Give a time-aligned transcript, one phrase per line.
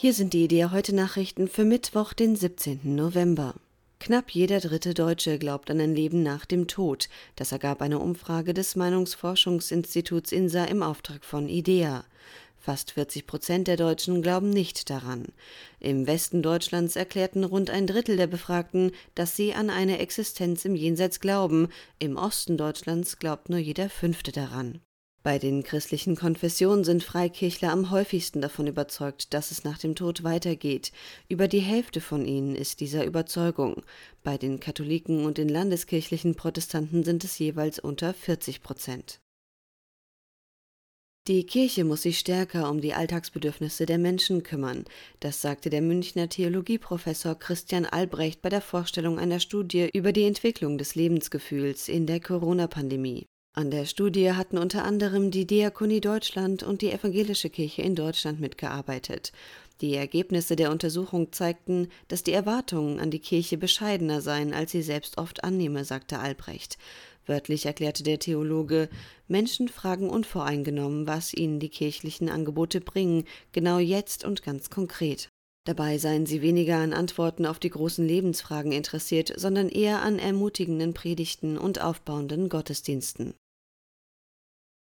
[0.00, 2.94] Hier sind die Idee heute Nachrichten für Mittwoch, den 17.
[2.94, 3.56] November.
[3.98, 7.08] Knapp jeder dritte Deutsche glaubt an ein Leben nach dem Tod.
[7.34, 12.04] Das ergab eine Umfrage des Meinungsforschungsinstituts INSA im Auftrag von IDEA.
[12.60, 15.32] Fast 40 Prozent der Deutschen glauben nicht daran.
[15.80, 20.76] Im Westen Deutschlands erklärten rund ein Drittel der Befragten, dass sie an eine Existenz im
[20.76, 21.70] Jenseits glauben.
[21.98, 24.80] Im Osten Deutschlands glaubt nur jeder Fünfte daran.
[25.24, 30.22] Bei den christlichen Konfessionen sind Freikirchler am häufigsten davon überzeugt, dass es nach dem Tod
[30.22, 30.92] weitergeht.
[31.28, 33.82] Über die Hälfte von ihnen ist dieser Überzeugung.
[34.22, 39.20] Bei den Katholiken und den landeskirchlichen Protestanten sind es jeweils unter 40 Prozent.
[41.26, 44.84] Die Kirche muss sich stärker um die Alltagsbedürfnisse der Menschen kümmern.
[45.20, 50.78] Das sagte der Münchner Theologieprofessor Christian Albrecht bei der Vorstellung einer Studie über die Entwicklung
[50.78, 53.26] des Lebensgefühls in der Corona-Pandemie.
[53.58, 58.38] An der Studie hatten unter anderem die Diakonie Deutschland und die Evangelische Kirche in Deutschland
[58.38, 59.32] mitgearbeitet.
[59.80, 64.82] Die Ergebnisse der Untersuchung zeigten, dass die Erwartungen an die Kirche bescheidener seien, als sie
[64.82, 66.78] selbst oft annehme, sagte Albrecht.
[67.26, 68.88] Wörtlich erklärte der Theologe,
[69.26, 75.30] Menschen fragen unvoreingenommen, was ihnen die kirchlichen Angebote bringen, genau jetzt und ganz konkret.
[75.64, 80.94] Dabei seien sie weniger an Antworten auf die großen Lebensfragen interessiert, sondern eher an ermutigenden
[80.94, 83.34] Predigten und aufbauenden Gottesdiensten.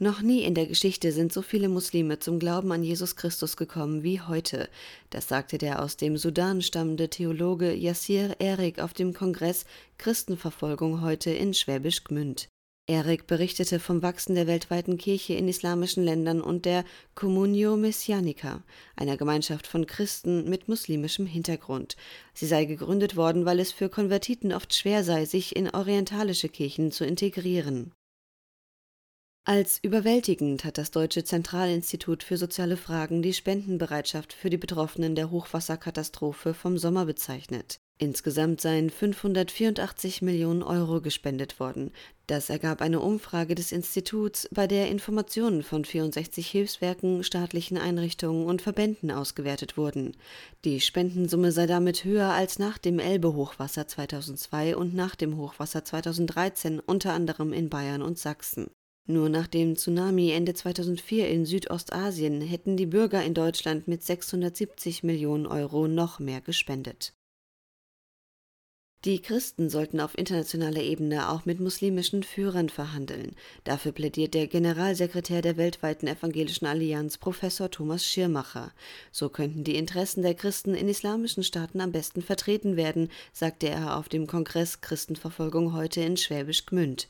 [0.00, 4.02] Noch nie in der Geschichte sind so viele Muslime zum Glauben an Jesus Christus gekommen
[4.02, 4.68] wie heute.
[5.10, 9.66] Das sagte der aus dem Sudan stammende Theologe Yassir Erik auf dem Kongress
[9.98, 12.48] Christenverfolgung heute in Schwäbisch Gmünd.
[12.88, 16.84] Erik berichtete vom Wachsen der weltweiten Kirche in islamischen Ländern und der
[17.14, 18.64] Communio Messianica,
[18.96, 21.96] einer Gemeinschaft von Christen mit muslimischem Hintergrund.
[22.34, 26.90] Sie sei gegründet worden, weil es für Konvertiten oft schwer sei, sich in orientalische Kirchen
[26.90, 27.92] zu integrieren.
[29.46, 35.30] Als überwältigend hat das Deutsche Zentralinstitut für soziale Fragen die Spendenbereitschaft für die Betroffenen der
[35.30, 37.78] Hochwasserkatastrophe vom Sommer bezeichnet.
[37.98, 41.92] Insgesamt seien 584 Millionen Euro gespendet worden.
[42.26, 48.62] Das ergab eine Umfrage des Instituts, bei der Informationen von 64 Hilfswerken, staatlichen Einrichtungen und
[48.62, 50.16] Verbänden ausgewertet wurden.
[50.64, 56.80] Die Spendensumme sei damit höher als nach dem Elbe-Hochwasser 2002 und nach dem Hochwasser 2013,
[56.80, 58.70] unter anderem in Bayern und Sachsen.
[59.06, 65.02] Nur nach dem Tsunami Ende 2004 in Südostasien hätten die Bürger in Deutschland mit 670
[65.02, 67.12] Millionen Euro noch mehr gespendet
[69.04, 73.36] die Christen sollten auf internationaler Ebene auch mit muslimischen Führern verhandeln.
[73.64, 78.72] Dafür plädiert der Generalsekretär der weltweiten evangelischen Allianz, Professor Thomas Schirmacher.
[79.12, 83.98] So könnten die Interessen der Christen in islamischen Staaten am besten vertreten werden, sagte er
[83.98, 87.08] auf dem Kongress Christenverfolgung heute in Schwäbisch Gmünd.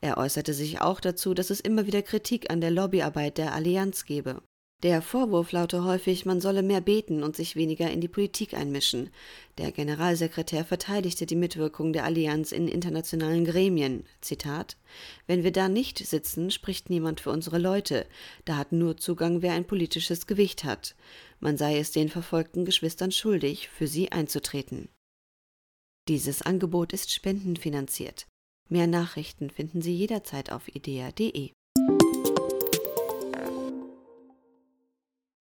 [0.00, 4.04] Er äußerte sich auch dazu, dass es immer wieder Kritik an der Lobbyarbeit der Allianz
[4.04, 4.42] gebe.
[4.82, 9.08] Der Vorwurf laute häufig, man solle mehr beten und sich weniger in die Politik einmischen.
[9.56, 14.04] Der Generalsekretär verteidigte die Mitwirkung der Allianz in internationalen Gremien.
[14.20, 14.76] Zitat:
[15.26, 18.06] Wenn wir da nicht sitzen, spricht niemand für unsere Leute.
[18.44, 20.94] Da hat nur Zugang, wer ein politisches Gewicht hat.
[21.40, 24.90] Man sei es den verfolgten Geschwistern schuldig, für sie einzutreten.
[26.06, 28.26] Dieses Angebot ist spendenfinanziert.
[28.68, 31.52] Mehr Nachrichten finden Sie jederzeit auf idea.de.